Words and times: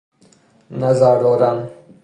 نظر 0.71 1.19
دادن 1.23 1.69